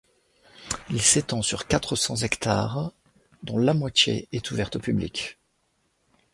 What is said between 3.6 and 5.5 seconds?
moitié est ouverte au public.